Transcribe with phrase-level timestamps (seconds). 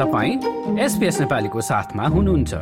[0.00, 2.54] तपाईँ एसपिएस नेपालीको साथमा हुनुहुन्छ।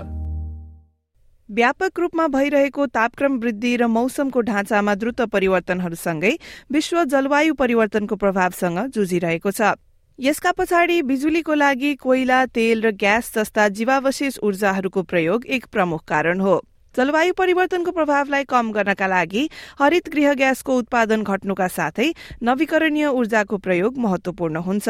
[1.48, 6.32] व्यापक रूपमा भइरहेको तापक्रम वृद्धि र मौसमको ढाँचामा द्रुत परिवर्तनहरूसँगै
[6.72, 9.78] विश्व जलवायु परिवर्तनको प्रभावसँग जुझिरहेको छ।
[10.18, 16.40] यसका पछाडि बिजुलीको लागि कोइला तेल र ग्यास जस्ता जीवावशेष ऊर्जाहरूको प्रयोग एक प्रमुख कारण
[16.40, 16.60] हो।
[16.98, 19.42] जलवायु परिवर्तनको प्रभावलाई कम गर्नका लागि
[19.80, 22.08] हरित गृह ग्यासको उत्पादन घट्नुका साथै
[22.42, 24.88] नवीकरणीय ऊर्जाको प्रयोग महत्वपूर्ण हुन्छ।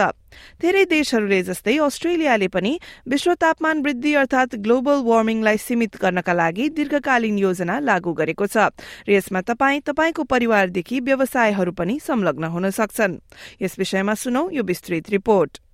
[0.62, 2.72] धेरै देशहरूले जस्तै अस्ट्रेलियाले पनि
[3.08, 8.72] विश्व तापमान वृद्धि अर्थात ग्लोबल वार्मिङलाई सीमित गर्नका लागि दीर्घकालीन योजना लागू गरेको छ।
[9.04, 13.20] र यसमा तपाईँ तपाईँको परिवारदेखि व्यवसायहरू पनि संलग्न हुन सक्छन्।
[13.61, 15.68] यस विषयमा सुनौ यो विस्तृत रिपोर्ट।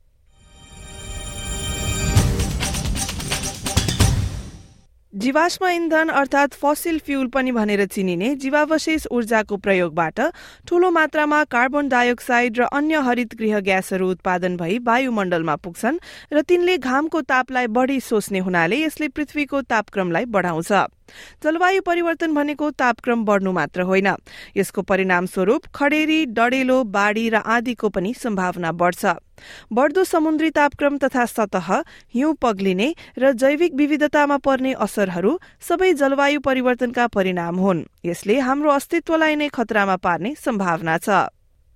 [5.24, 10.20] जीवाश्म इन्धन अर्थात फसिल फ्यूल पनि भनेर चिनिने जीवावशेष ऊर्जाको प्रयोगबाट
[10.68, 15.98] ठूलो मात्रामा कार्बन डाइअक्साइड र अन्य हरित गृह ग्यासहरू उत्पादन भई वायुमण्डलमा पुग्छन्
[16.32, 20.72] र तिनले घामको तापलाई बढ़ी सोच्ने हुनाले यसले पृथ्वीको तापक्रमलाई बढ़ाउँछ।
[21.44, 24.08] जलवायु परिवर्तन भनेको तापक्रम बढ़नु मात्र होइन।
[24.56, 29.04] यसको परिणामस्वरूप खडेरी डडेलो बाढ़ी र आदिको पनि सम्भावना बढ़छ।
[29.72, 31.68] बढ़दो समुद्री तापक्रम तथा सतह
[32.14, 39.34] हिउँ पग्लिने र जैविक विविधतामा पर्ने असरहरू सबै जलवायु परिवर्तनका परिणाम हुन्। यसले हाम्रो अस्तित्वलाई
[39.36, 41.08] नै खतरामा पार्ने सम्भावना छ।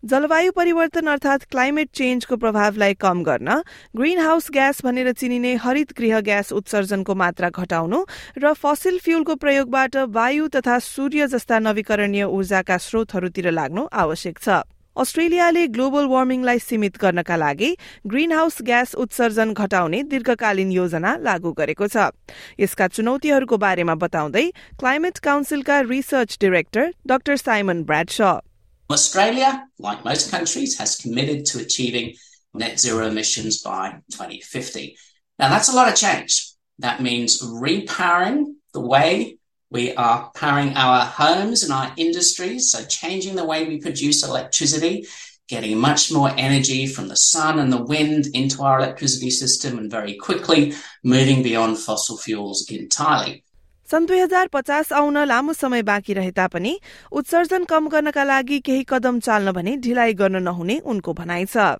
[0.02, 3.50] जलवायु परिवर्तन अर्थात क्लाइमेट चेन्जको प्रभावलाई कम गर्न
[3.96, 8.04] ग्रीन हाउस ग्यास भनेर चिनिने हरित गृह ग्यास उत्सर्जनको मात्रा घटाउनु
[8.38, 14.62] र फसिल फ्यूलको प्रयोगबाट वायु तथा सूर्य जस्ता नवीकरणीय ऊर्जाका स्रोतहरूतिर लाग्नु आवश्यक छ।
[14.96, 17.74] अस्ट्रेलियाले ग्लोबल वार्मिङलाई सीमित गर्नका लागि
[18.06, 22.10] ग्रीन हाउस ग्यास उत्सर्जन घटाउने दीर्घकालीन योजना लागू गरेको छ।
[22.58, 24.46] यसका चुनौतीहरूको बारेमा बताउँदै
[24.78, 28.46] climate काउन्सिलका research director doctor Simon Bradshaw
[28.90, 32.14] Australia, like most countries, has committed to achieving
[32.54, 34.96] net zero emissions by 2050.
[35.38, 36.52] Now, that's a lot of change.
[36.78, 39.38] That means repowering the way
[39.70, 45.06] we are powering our homes and our industries, so changing the way we produce electricity,
[45.48, 49.90] getting much more energy from the sun and the wind into our electricity system, and
[49.90, 50.72] very quickly
[51.04, 53.44] moving beyond fossil fuels entirely.
[53.91, 56.79] सन् दुई हजार पचास आउन लामो समय बाँकी रहे तापनि
[57.11, 61.73] उत्सर्जन कम गर्नका लागि केही कदम चाल्न भने ढिलाइ गर्न नहुने उनको भनाइ छ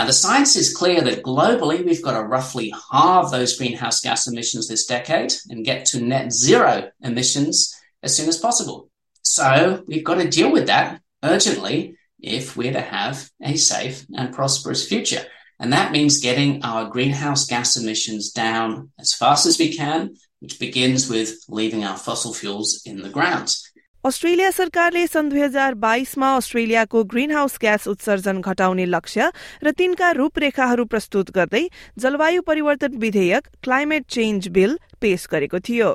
[0.00, 4.28] Now, the science is clear that globally we've got to roughly halve those greenhouse gas
[4.28, 7.74] emissions this decade and get to net zero emissions
[8.04, 8.90] as soon as possible.
[9.22, 14.32] So we've got to deal with that urgently if we're to have a safe and
[14.32, 15.24] prosperous future.
[15.58, 20.59] And that means getting our greenhouse gas emissions down as fast as we can which
[20.59, 23.55] begins with leaving our fossil fuels in the ground.
[24.03, 29.29] Australia सरकारले सन् दुई हजार बाइसमा अस्ट्रेलियाको green house gas उत्सर्जन घटाउने लक्ष्य
[29.63, 31.61] र तिनका रूपरेखाहरू प्रस्तुत गर्दै
[31.97, 35.91] जलवायु परिवर्तन विधेयक क्लाइमेट चेन्ज बिल पेश गरेको थियो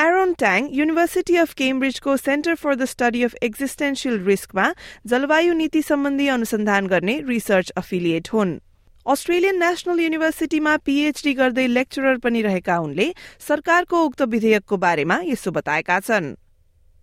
[0.00, 4.72] Aaron Tang university of केम्ब्रिजको Centre for the Study of Existential रिस्कमा
[5.06, 8.56] जलवायु नीति सम्बन्धी अनुसन्धान गर्ने रिसर्च अफिलिएट हुन्
[9.05, 13.07] अस्ट्रेलियन नेशनल युनिभर्सिटीमा पीएचडी गर्दै लेक्चरर पनि रहेका उनले
[13.47, 16.35] सरकारको उक्त विधेयकको बारेमा यसो बताएका छन्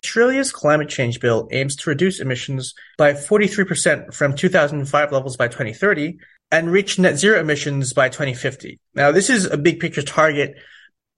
[0.03, 6.17] Australia's climate change bill aims to reduce emissions by 43% from 2005 levels by 2030
[6.51, 8.79] and reach net zero emissions by 2050.
[8.95, 10.55] Now, this is a big picture target.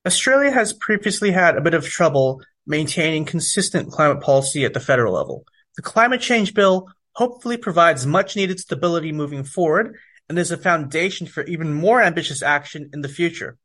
[0.06, 5.14] Australia has previously had a bit of trouble maintaining consistent climate policy at the federal
[5.14, 5.46] level.
[5.76, 9.96] The climate change bill hopefully provides much needed stability moving forward
[10.30, 13.58] and is a foundation for even more ambitious action in the future.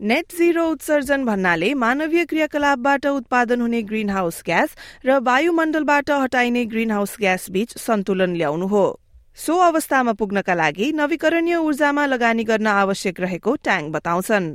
[0.00, 4.74] Net zero उत्सर्जन भन्नाले मानवीय क्रियाकलापबाट उत्पादन हुने greenhouse gas
[5.06, 8.84] र वायुमण्डलबाट हटाइने greenhouse gas बीच सन्तुलन ल्याउनु हो
[9.44, 14.54] सो अवस्थामा पुग्नका लागि नवीकरणीय ऊर्जामा लगानी गर्न आवश्यक रहेको ट्याङ बताउँछन्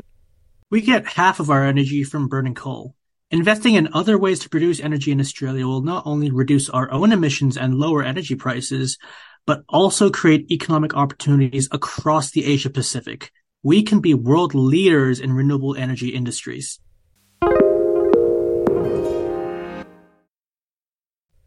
[0.71, 2.95] We get half of our energy from burning coal.
[3.31, 7.11] Investing in other ways to produce energy in Australia will not only reduce our own
[7.11, 8.97] emissions and lower energy prices,
[9.45, 13.31] but also create economic opportunities across the Asia Pacific.
[13.63, 16.79] We can be world leaders in renewable energy industries.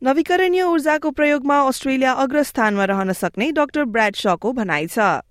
[0.04, 5.22] नवीकरणीय ऊर्जाको प्रयोगमा Australia अग्रस्थानमा रहन सक्ने doctor broad शको भनाइ छ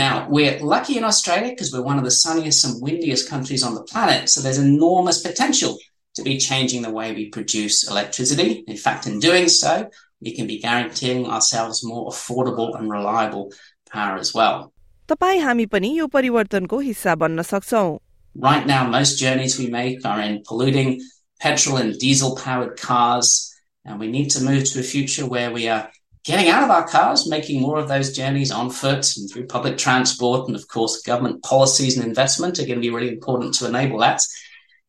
[0.00, 3.74] Now, we're lucky in Australia because we're one of the sunniest and windiest countries on
[3.74, 5.76] the planet, so there's enormous potential
[6.16, 8.64] to be changing the way we produce electricity.
[8.66, 9.88] In fact, in doing so,
[10.20, 13.52] we can be guaranteeing ourselves more affordable and reliable
[13.90, 14.72] power as well.
[15.08, 17.98] तपाईँ हामी पनि यो परिवर्तनको हिस्सा बन्न सक्छौं
[18.36, 21.00] Right now, most journeys we make are in polluting
[21.40, 23.54] petrol and diesel powered cars,
[23.84, 25.88] and we need to move to a future where we are
[26.24, 29.76] getting out of our cars, making more of those journeys on foot and through public
[29.78, 30.48] transport.
[30.48, 33.98] And of course, government policies and investment are going to be really important to enable
[33.98, 34.20] that.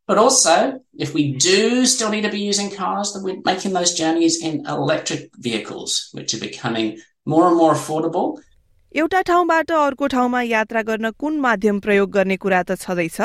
[0.10, 3.94] But also, if we do still need to be using cars, then we're making those
[3.94, 8.38] journeys in electric vehicles, which are becoming more and more affordable.
[8.96, 13.18] एउटा ठाउँबाट अर्को ठाउँमा यात्रा गर्न कुन माध्यम प्रयोग गर्ने कुरा त छँदैछ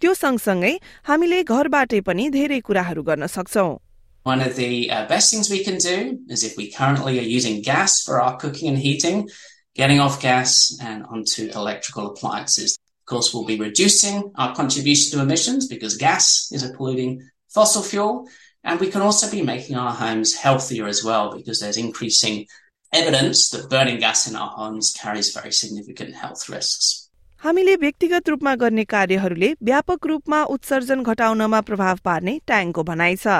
[0.00, 0.72] त्यो सँगसँगै
[1.04, 3.76] हामीले घरबाटै पनि धेरै कुराहरू गर्न सक्छौं
[4.24, 7.60] One of the uh, best things we can do is if we currently are using
[7.62, 9.28] gas for our cooking and heating,
[9.74, 12.78] getting off gas and onto electrical appliances.
[13.02, 17.82] Of course, we'll be reducing our contribution to emissions because gas is a polluting fossil
[17.82, 18.28] fuel.
[18.64, 22.46] And we can also be making our homes healthier as well because there's increasing
[22.92, 27.04] evidence that burning gas in our homes carries very significant health risks.
[27.42, 33.36] हामीले व्यक्तिगत रूपमा गर्ने कार्यहरूले व्यापक रूपमा उत्सर्जन घटाउनमा प्रभाव पार्ने ट्याङ्कको भनाइ छ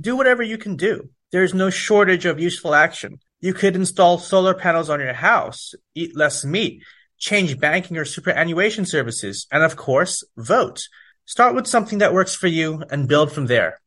[0.00, 1.10] do whatever you can do.
[1.32, 3.18] There's no shortage of useful action.
[3.40, 6.82] You could install solar panels on your house, eat less meat,
[7.22, 10.88] change banking or superannuation services, and of course, vote.
[11.26, 13.80] Start with something that works for you and build from there.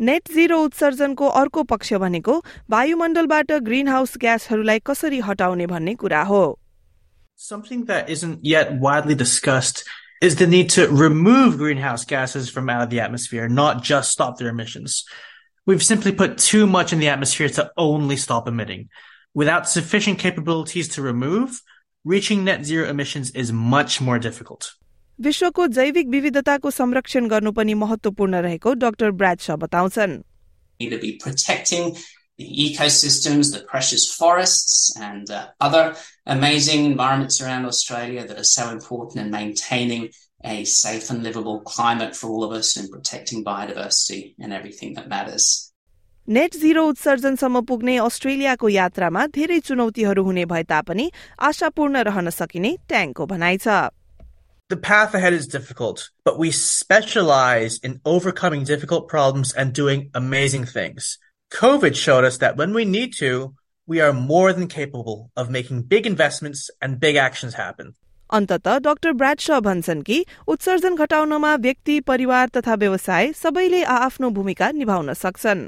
[0.00, 2.34] Net zero उत्सर्जनको अर्को पक्ष भनेको
[2.70, 6.58] वायुमण्डलबाट green house ग्यासहरूलाई कसरी हटाउने भन्ने कुरा हो
[7.36, 9.84] Something that isn't yet widely discussed
[10.20, 14.38] is the need to remove greenhouse gases from out of the atmosphere, not just stop
[14.38, 15.04] their emissions.
[15.66, 18.88] We've simply put too much in the atmosphere to only stop emitting.
[19.34, 21.60] Without sufficient capabilities to remove,
[22.04, 24.74] reaching net zero emissions is much more difficult.
[25.20, 30.22] विश्वको जैविक विविधताको संरक्षण गर्नु पनि महत्वपूर्ण रहेको doctor broad बताउँछन्
[30.80, 31.96] need to be protecting
[32.36, 35.94] the ecosystems, the precious forests, and uh, other
[36.26, 40.10] amazing environments around Australia that are so important in maintaining
[40.44, 45.08] a safe and livable climate for all of us and protecting biodiversity and everything that
[45.08, 45.72] matters.
[46.28, 51.10] Net zero उत्सर्जनसम्म पुग्ने अस्ट्रेलियाको यात्रामा धेरै चुनौतीहरू हुने भए तापनि
[51.48, 53.74] आशापूर्ण रहन सकिने ट्याङ्कको भनाइ छ
[54.70, 60.64] The path ahead is difficult, but we specialize in overcoming difficult problems and doing amazing
[60.70, 61.10] things.
[61.52, 63.34] COVID showed us that when we need to,
[63.88, 67.94] we are more than capable of making big investments and big actions happen.
[68.30, 75.12] अन्तत doctor Bradshaw भन्छन् कि उत्सर्जन घटाउनमा व्यक्ति परिवार तथा व्यवसाय सबैले आफ्नो भूमिका निभाउन
[75.20, 75.66] सक्छन्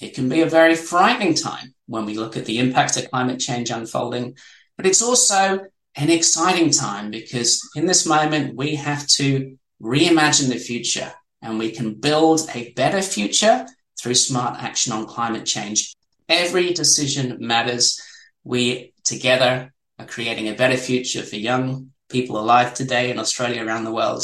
[0.00, 3.40] it can be a very frightening time when we look at the impact of climate
[3.40, 4.36] change unfolding,
[4.76, 5.66] but it's also
[5.96, 11.12] an exciting time because in this moment we have to reimagine the future
[11.42, 13.66] and we can build a better future
[14.00, 15.94] through smart action on climate change.
[16.28, 18.00] Every decision matters.
[18.44, 23.84] We together are creating a better future for young people alive today in Australia around
[23.84, 24.22] the world,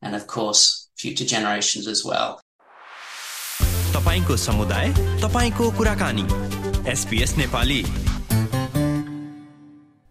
[0.00, 2.40] and of course, future generations as well.
[3.98, 4.88] तपाईँको समुदाय
[5.22, 6.22] तपाईँको कुराकानी।
[6.90, 7.82] SPS Nepali.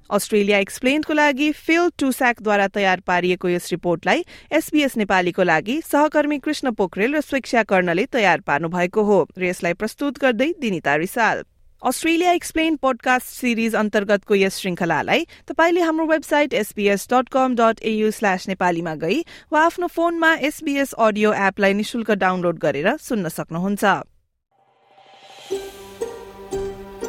[0.09, 7.15] Australia एक्सप्लेनको लागि fill टुस्याकद्वारा तयार पारिएको yes रिपोर्टलाई SBS नेपालीको लागि सहकर्मी कृष्ण पोखरेल
[7.15, 11.43] र स्वेक्षा कर्णले तयार पार्नु भएको हो र यसलाई प्रस्तुत गर्दै Dinita Risal.
[11.83, 18.09] Australia explain podcast series अन्तर्गतको यस श्रृङ्खलालाई तपाईँले हाम्रो website SBS dot com dot AU
[18.11, 19.19] slash नेपालीमा गई
[19.53, 23.83] वा आफ्नो फोनमा एसबीएस अडियो एपलाई निशुल्क डाउनलोड गरेर सुन्न सक्नुहुन्छ।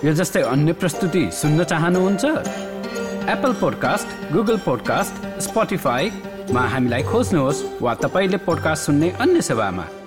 [0.05, 2.25] यो जस्तै अन्य प्रस्तुति सुन्न चाहनुहुन्छ?
[3.35, 9.98] एप्पल पोडकास्ट गुगल पोडकास्ट स्पोटिफाईमा हामीलाई खोज्नुहोस् वा तपाईँले पोडकास्ट सुन्ने अन्य सेवामा।